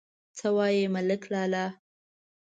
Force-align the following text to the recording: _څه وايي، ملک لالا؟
_څه 0.37 0.47
وايي، 0.57 0.83
ملک 0.95 1.21
لالا؟ 1.33 1.65